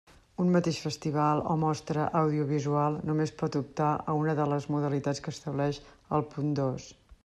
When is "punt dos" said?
6.35-6.95